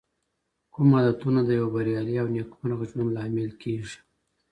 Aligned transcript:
کوم 0.73 0.89
عادتونه 0.95 1.39
د 1.45 1.49
یوه 1.59 1.69
بریالي 1.75 2.15
او 2.21 2.27
نېکمرغه 2.35 2.85
ژوند 2.91 3.09
لامل 3.15 3.51
کېږي؟ 3.61 3.97